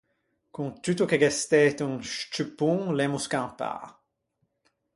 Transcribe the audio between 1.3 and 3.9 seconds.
stæto un scciuppon l’emmo scampâ.